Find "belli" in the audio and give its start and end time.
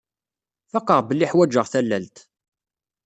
1.07-1.25